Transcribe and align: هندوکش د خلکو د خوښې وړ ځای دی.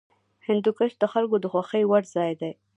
هندوکش 0.47 0.91
د 1.01 1.03
خلکو 1.13 1.35
د 1.39 1.45
خوښې 1.51 1.83
وړ 1.89 2.03
ځای 2.15 2.31
دی. 2.41 2.51